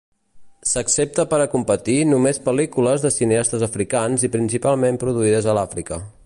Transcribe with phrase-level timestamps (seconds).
[0.69, 6.03] S'accepta per a competir només pel·lícules de cineastes africans i principalment produïdes a l'Àfrica.